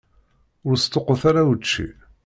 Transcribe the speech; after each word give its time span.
Ur 0.67 0.75
sṭuqqut 0.83 1.21
ara 1.29 1.41
učči. 1.51 1.87